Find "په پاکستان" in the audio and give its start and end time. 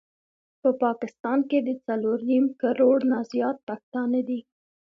0.61-1.39